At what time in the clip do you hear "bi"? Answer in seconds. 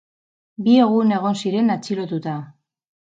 0.67-0.77